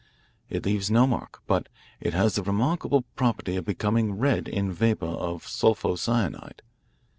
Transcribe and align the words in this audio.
It 0.49 0.65
leaves 0.65 0.89
no 0.89 1.05
mark. 1.05 1.43
But 1.45 1.69
it 1.99 2.15
has 2.15 2.33
the 2.33 2.41
remarkable 2.41 3.03
property 3.15 3.55
of 3.55 3.65
becoming 3.65 4.13
red 4.13 4.47
in 4.47 4.71
vapour 4.73 5.07
of 5.09 5.45
sulpho 5.45 5.93
cyanide. 5.95 6.63